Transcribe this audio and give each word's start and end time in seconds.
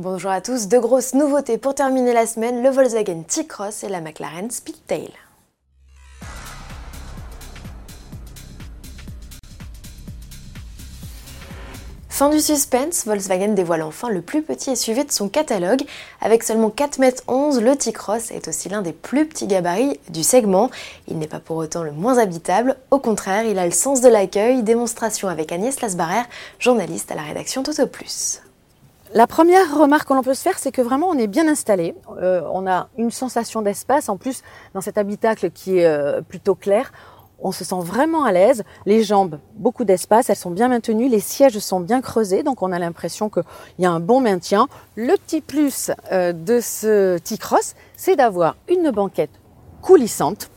Bonjour 0.00 0.32
à 0.32 0.40
tous, 0.40 0.66
deux 0.66 0.80
grosses 0.80 1.14
nouveautés 1.14 1.56
pour 1.56 1.72
terminer 1.72 2.12
la 2.12 2.26
semaine, 2.26 2.64
le 2.64 2.68
Volkswagen 2.68 3.22
T-Cross 3.22 3.84
et 3.84 3.88
la 3.88 4.00
McLaren 4.00 4.50
Speedtail. 4.50 5.08
Fin 12.08 12.28
du 12.28 12.40
suspense, 12.40 13.06
Volkswagen 13.06 13.54
dévoile 13.54 13.82
enfin 13.82 14.08
le 14.08 14.20
plus 14.20 14.42
petit 14.42 14.74
SUV 14.74 15.04
de 15.04 15.12
son 15.12 15.28
catalogue. 15.28 15.84
Avec 16.20 16.42
seulement 16.42 16.70
4,11 16.70 17.58
m, 17.58 17.64
le 17.64 17.76
T-Cross 17.76 18.32
est 18.32 18.48
aussi 18.48 18.68
l'un 18.68 18.82
des 18.82 18.92
plus 18.92 19.26
petits 19.26 19.46
gabarits 19.46 20.00
du 20.08 20.24
segment. 20.24 20.70
Il 21.06 21.20
n'est 21.20 21.28
pas 21.28 21.38
pour 21.38 21.58
autant 21.58 21.84
le 21.84 21.92
moins 21.92 22.18
habitable, 22.18 22.74
au 22.90 22.98
contraire, 22.98 23.44
il 23.44 23.60
a 23.60 23.64
le 23.64 23.70
sens 23.70 24.00
de 24.00 24.08
l'accueil, 24.08 24.64
démonstration 24.64 25.28
avec 25.28 25.52
Agnès 25.52 25.80
Lasbarère, 25.80 26.26
journaliste 26.58 27.12
à 27.12 27.14
la 27.14 27.22
rédaction 27.22 27.62
Toto 27.62 27.86
Plus. 27.86 28.40
La 29.16 29.28
première 29.28 29.78
remarque 29.78 30.08
que 30.08 30.12
l'on 30.12 30.24
peut 30.24 30.34
se 30.34 30.42
faire, 30.42 30.58
c'est 30.58 30.72
que 30.72 30.82
vraiment 30.82 31.06
on 31.08 31.16
est 31.16 31.28
bien 31.28 31.46
installé. 31.46 31.94
Euh, 32.20 32.42
on 32.52 32.66
a 32.66 32.88
une 32.98 33.12
sensation 33.12 33.62
d'espace. 33.62 34.08
En 34.08 34.16
plus, 34.16 34.42
dans 34.74 34.80
cet 34.80 34.98
habitacle 34.98 35.52
qui 35.52 35.78
est 35.78 35.86
euh, 35.86 36.20
plutôt 36.20 36.56
clair, 36.56 36.90
on 37.38 37.52
se 37.52 37.62
sent 37.62 37.78
vraiment 37.78 38.24
à 38.24 38.32
l'aise. 38.32 38.64
Les 38.86 39.04
jambes, 39.04 39.38
beaucoup 39.54 39.84
d'espace, 39.84 40.30
elles 40.30 40.36
sont 40.36 40.50
bien 40.50 40.66
maintenues. 40.66 41.08
Les 41.08 41.20
sièges 41.20 41.60
sont 41.60 41.78
bien 41.78 42.00
creusés, 42.00 42.42
donc 42.42 42.60
on 42.60 42.72
a 42.72 42.78
l'impression 42.80 43.30
qu'il 43.30 43.44
y 43.78 43.86
a 43.86 43.90
un 43.92 44.00
bon 44.00 44.20
maintien. 44.20 44.66
Le 44.96 45.14
petit 45.16 45.40
plus 45.40 45.92
euh, 46.10 46.32
de 46.32 46.58
ce 46.58 47.16
T-Cross, 47.18 47.76
c'est 47.96 48.16
d'avoir 48.16 48.56
une 48.68 48.90
banquette 48.90 49.38
coulissante. 49.80 50.50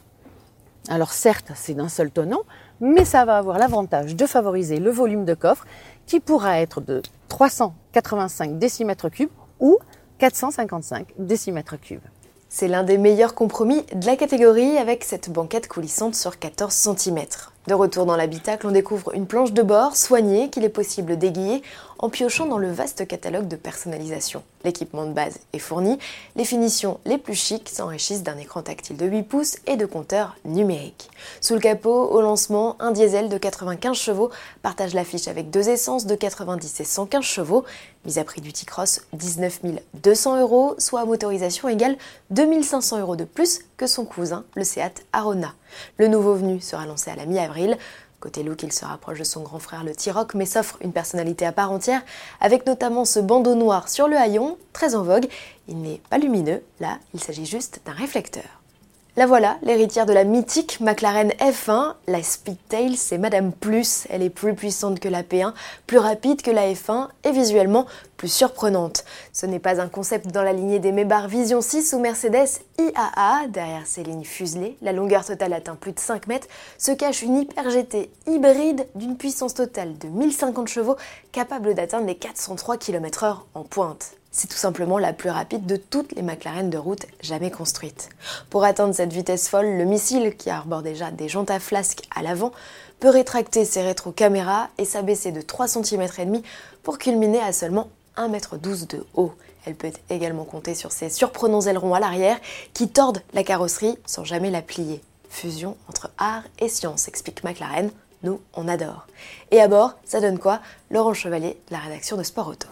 Alors 0.90 1.12
certes, 1.12 1.52
c'est 1.54 1.76
d'un 1.76 1.90
seul 1.90 2.10
tonneau, 2.10 2.42
mais 2.80 3.06
ça 3.06 3.24
va 3.24 3.38
avoir 3.38 3.60
l'avantage 3.60 4.16
de 4.16 4.26
favoriser 4.26 4.80
le 4.80 4.90
volume 4.90 5.26
de 5.26 5.36
coffre 5.36 5.66
qui 6.08 6.20
pourra 6.20 6.60
être 6.60 6.82
de 6.82 7.04
385 7.38 8.58
décimètres 8.58 9.10
cubes 9.10 9.30
ou 9.60 9.78
455 10.18 11.14
décimètres 11.20 11.80
cubes. 11.80 12.02
C'est 12.50 12.68
l'un 12.68 12.82
des 12.82 12.98
meilleurs 12.98 13.36
compromis 13.36 13.84
de 13.94 14.08
la 14.08 14.16
catégorie 14.16 14.76
avec 14.80 15.04
cette 15.04 15.30
banquette 15.30 15.68
coulissante 15.68 16.16
sur 16.16 16.40
14 16.40 16.74
cm. 16.74 17.20
De 17.68 17.74
retour 17.74 18.06
dans 18.06 18.16
l'habitacle, 18.16 18.66
on 18.66 18.72
découvre 18.72 19.14
une 19.14 19.28
planche 19.28 19.52
de 19.52 19.62
bord 19.62 19.98
soignée 19.98 20.50
qu'il 20.50 20.64
est 20.64 20.70
possible 20.70 21.18
d'aiguiller 21.18 21.62
en 22.00 22.10
piochant 22.10 22.46
dans 22.46 22.60
le 22.60 22.72
vaste 22.72 23.06
catalogue 23.06 23.50
de 23.50 23.58
personnalisation. 23.58 24.42
L'équipement 24.64 25.06
de 25.06 25.12
base 25.12 25.40
est 25.52 25.60
fourni, 25.60 26.00
les 26.38 26.46
finitions 26.46 27.02
les 27.04 27.18
plus 27.18 27.36
chics 27.36 27.68
s'enrichissent 27.68 28.24
d'un 28.24 28.38
écran 28.38 28.62
tactile 28.62 28.96
de 28.96 29.06
8 29.06 29.24
pouces 29.24 29.58
et 29.66 29.76
de 29.76 29.86
compteurs 29.86 30.38
numériques. 30.46 31.10
Sous 31.42 31.56
le 31.56 31.60
capot, 31.60 32.06
au 32.06 32.22
lancement, 32.22 32.78
un 32.80 32.92
diesel 32.92 33.28
de 33.28 33.38
95 33.38 33.98
chevaux 33.98 34.30
partage 34.62 34.94
l'affiche 34.94 35.28
avec 35.28 35.50
deux 35.50 35.68
essences 35.68 36.06
de 36.06 36.16
90 36.16 36.80
et 36.80 36.86
115 36.86 37.22
chevaux, 37.22 37.66
mise 38.06 38.18
à 38.18 38.24
prix 38.24 38.40
du 38.40 38.54
T-Cross 38.54 39.02
19 39.12 39.60
200 39.96 40.40
euros, 40.40 40.76
soit 40.78 41.02
à 41.02 41.06
motorisation 41.06 41.68
égale 41.68 41.98
2500 42.30 43.02
euros 43.02 43.18
de 43.18 43.26
plus 43.26 43.60
que 43.78 43.88
son 43.88 44.06
cousin, 44.06 44.44
le 44.56 44.64
Seat 44.64 45.06
Arona. 45.14 45.54
Le 45.98 46.08
nouveau 46.08 46.34
venu 46.34 46.60
sera 46.60 46.86
lancé 46.86 47.12
à 47.12 47.16
la 47.16 47.26
mi-avril. 47.26 47.78
Côté 48.20 48.42
look, 48.42 48.64
il 48.64 48.74
se 48.74 48.84
rapproche 48.84 49.20
de 49.20 49.24
son 49.24 49.44
grand 49.44 49.60
frère 49.60 49.84
le 49.84 49.96
T-Rock, 49.96 50.34
mais 50.34 50.48
s'offre 50.48 50.78
une 50.82 50.92
personnalité 50.92 51.46
à 51.46 51.52
part 51.52 51.72
entière, 51.72 52.02
avec 52.42 52.66
notamment 52.66 53.06
ce 53.06 53.20
bandeau 53.20 53.54
noir 53.54 53.90
sur 53.90 54.08
le 54.08 54.18
haillon, 54.18 54.58
très 54.74 54.96
en 54.96 55.04
vogue. 55.04 55.28
Il 55.68 55.82
n'est 55.82 56.02
pas 56.10 56.18
lumineux, 56.18 56.64
là, 56.80 56.98
il 57.14 57.22
s'agit 57.22 57.46
juste 57.46 57.82
d'un 57.86 57.94
réflecteur. 57.94 58.62
La 59.18 59.26
voilà, 59.26 59.58
l'héritière 59.64 60.06
de 60.06 60.14
la 60.14 60.24
mythique 60.24 60.80
McLaren 60.80 61.32
F1. 61.40 61.96
La 62.06 62.22
Speedtail, 62.22 62.96
c'est 62.96 63.18
Madame 63.18 63.52
Plus. 63.52 64.06
Elle 64.12 64.22
est 64.22 64.30
plus 64.30 64.54
puissante 64.54 65.00
que 65.00 65.10
la 65.10 65.24
P1, 65.24 65.54
plus 65.88 65.98
rapide 65.98 66.44
que 66.44 66.52
la 66.52 66.72
F1 66.72 67.08
et 67.24 67.32
visuellement 67.32 67.88
plus 68.18 68.32
surprenante. 68.32 69.06
Ce 69.34 69.48
n'est 69.48 69.58
pas 69.58 69.82
un 69.82 69.88
concept 69.88 70.28
dans 70.28 70.44
la 70.44 70.54
lignée 70.54 70.78
des 70.78 70.92
Maybach 70.92 71.26
Vision 71.30 71.62
6 71.62 71.94
ou 71.94 72.00
Mercedes 72.00 72.60
IAA. 72.78 73.48
Derrière 73.48 73.88
ces 73.88 74.04
lignes 74.04 74.24
fuselées, 74.24 74.78
la 74.84 74.92
longueur 74.92 75.26
totale 75.26 75.54
atteint 75.54 75.74
plus 75.74 75.94
de 75.94 76.00
5 76.00 76.28
mètres, 76.28 76.48
se 76.78 76.92
cache 76.92 77.24
une 77.24 77.38
Hyper 77.38 77.72
GT 77.72 78.12
hybride 78.28 78.86
d'une 78.94 79.18
puissance 79.18 79.56
totale 79.56 79.98
de 79.98 80.10
1050 80.10 80.68
chevaux 80.68 80.96
capable 81.32 81.74
d'atteindre 81.74 82.06
les 82.06 82.18
403 82.18 82.78
km/h 82.78 83.38
en 83.56 83.64
pointe. 83.64 84.12
C'est 84.38 84.48
tout 84.48 84.56
simplement 84.56 85.00
la 85.00 85.14
plus 85.14 85.32
rapide 85.32 85.66
de 85.66 85.78
toutes 85.78 86.12
les 86.12 86.22
McLaren 86.22 86.70
de 86.70 86.78
route 86.78 87.08
jamais 87.22 87.50
construites. 87.50 88.10
Pour 88.52 88.66
atteindre 88.66 88.94
cette 88.94 89.12
vitesse 89.12 89.50
folle, 89.50 89.78
le 89.80 89.84
missile, 89.84 90.36
qui 90.38 90.52
arbore 90.52 90.84
déjà 90.84 91.10
des 91.10 91.28
jantes 91.28 91.50
à 91.50 91.60
flasque 91.60 92.04
à 92.16 92.22
l'avant, 92.22 92.52
peut 93.00 93.10
rétracter 93.10 93.66
ses 93.66 93.82
rétrocaméras 93.82 94.70
et 94.78 94.86
s'abaisser 94.86 95.32
de 95.32 95.42
3 95.42 95.68
cm 95.68 96.08
et 96.20 96.26
demi 96.26 96.44
pour 96.84 97.00
culminer 97.00 97.40
à 97.40 97.52
seulement 97.52 97.90
1,12 98.16 98.82
m 98.82 98.86
de 98.90 99.06
haut. 99.16 99.34
Elle 99.66 99.74
peut 99.74 99.92
également 100.12 100.46
compter 100.46 100.76
sur 100.76 100.92
ses 100.92 101.10
surprenants 101.10 101.62
ailerons 101.62 101.96
à 101.96 102.00
l'arrière 102.00 102.38
qui 102.76 102.90
tordent 102.90 103.24
la 103.34 103.44
carrosserie 103.44 103.98
sans 104.06 104.24
jamais 104.24 104.52
la 104.52 104.62
plier. 104.62 105.02
Fusion 105.32 105.78
entre 105.90 106.12
art 106.20 106.44
et 106.60 106.70
science, 106.70 107.08
explique 107.08 107.44
McLaren. 107.44 107.90
Nous, 108.22 108.40
on 108.54 108.68
adore. 108.68 109.08
Et 109.50 109.60
à 109.60 109.68
bord, 109.68 109.96
ça 110.06 110.22
donne 110.22 110.38
quoi? 110.38 110.60
Laurent 110.92 111.16
Chevalier, 111.16 111.60
la 111.72 111.80
rédaction 111.80 112.18
de 112.18 112.24
Sport 112.24 112.50
Auto. 112.50 112.68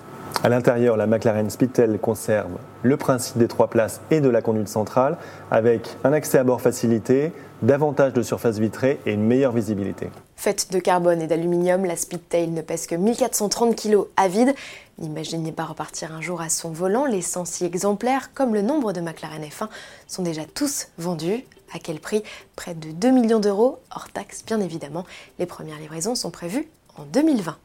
À 0.45 0.49
l'intérieur, 0.49 0.95
la 0.95 1.07
McLaren 1.07 1.49
Speedtail 1.49 1.97
conserve 1.97 2.51
le 2.83 2.97
principe 2.97 3.39
des 3.39 3.47
trois 3.47 3.67
places 3.67 3.99
et 4.11 4.21
de 4.21 4.29
la 4.29 4.43
conduite 4.43 4.67
centrale, 4.67 5.17
avec 5.49 5.97
un 6.03 6.13
accès 6.13 6.37
à 6.37 6.43
bord 6.43 6.61
facilité, 6.61 7.31
davantage 7.63 8.13
de 8.13 8.21
surface 8.21 8.59
vitrée 8.59 8.99
et 9.07 9.13
une 9.13 9.23
meilleure 9.23 9.53
visibilité. 9.53 10.11
Faite 10.35 10.71
de 10.71 10.77
carbone 10.77 11.19
et 11.19 11.25
d'aluminium, 11.25 11.83
la 11.85 11.95
Speedtail 11.95 12.49
ne 12.49 12.61
pèse 12.61 12.85
que 12.85 12.93
1430 12.93 13.75
kg 13.75 14.01
à 14.17 14.27
vide. 14.27 14.53
N'imaginez 14.99 15.51
pas 15.51 15.63
repartir 15.63 16.13
un 16.13 16.21
jour 16.21 16.41
à 16.41 16.49
son 16.49 16.69
volant, 16.69 17.05
les 17.05 17.23
106 17.23 17.65
exemplaires, 17.65 18.31
comme 18.35 18.53
le 18.53 18.61
nombre 18.61 18.93
de 18.93 19.01
McLaren 19.01 19.41
F1, 19.41 19.67
sont 20.05 20.21
déjà 20.21 20.43
tous 20.45 20.89
vendus. 20.99 21.43
À 21.73 21.79
quel 21.79 21.99
prix? 21.99 22.21
Près 22.55 22.75
de 22.75 22.91
2 22.91 23.09
millions 23.09 23.39
d'euros, 23.39 23.79
hors 23.89 24.11
taxe 24.11 24.45
bien 24.45 24.59
évidemment. 24.59 25.05
Les 25.39 25.47
premières 25.47 25.79
livraisons 25.79 26.13
sont 26.13 26.29
prévues 26.29 26.67
en 26.97 27.03
2020. 27.05 27.57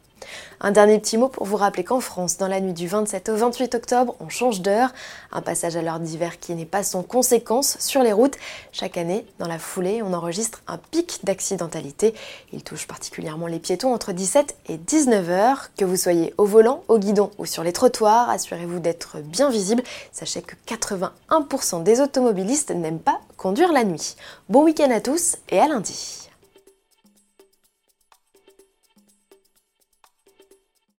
Un 0.61 0.73
dernier 0.73 0.99
petit 0.99 1.17
mot 1.17 1.29
pour 1.29 1.47
vous 1.47 1.57
rappeler 1.57 1.85
qu'en 1.85 2.01
France, 2.01 2.37
dans 2.37 2.49
la 2.49 2.61
nuit 2.61 2.75
du 2.75 2.87
27 2.87 3.31
au 3.31 3.37
28 3.37 3.75
octobre, 3.75 4.15
on 4.21 4.29
change 4.29 4.61
d'heure. 4.61 4.93
Un 5.33 5.41
passage 5.41 5.77
à 5.77 5.83
l'heure 5.83 6.01
d'hiver 6.01 6.39
qui 6.39 6.55
n'est 6.55 6.67
pas 6.67 6.83
sans 6.83 7.03
conséquence 7.03 7.79
sur 7.81 8.03
les 8.03 8.13
routes. 8.13 8.37
Chaque 8.73 8.97
année, 8.97 9.25
dans 9.39 9.49
la 9.49 9.59
foulée, 9.59 10.03
on 10.03 10.13
enregistre 10.13 10.63
un 10.69 10.79
pic 10.79 11.21
d'accidentalité. 11.25 12.15
Il 12.53 12.63
touche 12.63 12.87
particulièrement 12.87 13.47
les 13.47 13.59
piétons 13.59 13.95
entre 13.95 14.13
17 14.13 14.55
et 14.69 14.77
19 14.77 15.31
heures. 15.31 15.71
Que 15.77 15.85
vous 15.85 15.97
soyez 15.97 16.35
au 16.39 16.45
volant, 16.45 16.85
au 16.89 16.99
guidon 16.99 17.31
ou 17.39 17.47
sur 17.47 17.63
les 17.63 17.73
trottoirs, 17.73 18.29
assurez-vous 18.29 18.81
d'être 18.81 19.19
bien 19.19 19.51
visible. 19.51 19.83
Sachez 20.13 20.43
que 20.43 20.55
81% 20.67 21.83
des 21.83 22.01
automobilistes 22.01 22.71
n'aiment 22.71 22.99
pas 22.99 23.21
conduire 23.37 23.73
la 23.73 23.85
nuit. 23.85 24.17
Bon 24.49 24.65
week-end 24.65 24.91
à 24.91 25.01
tous 25.01 25.37
et 25.49 25.59
à 25.59 25.69
lundi. 25.69 26.30